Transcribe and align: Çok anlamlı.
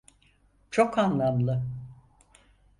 Çok 0.71 0.97
anlamlı. 0.97 1.63